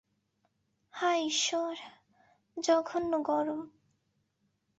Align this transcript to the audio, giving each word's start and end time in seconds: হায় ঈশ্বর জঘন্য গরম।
হায় 0.93 1.21
ঈশ্বর 1.25 1.73
জঘন্য 2.57 3.13
গরম। 3.23 3.61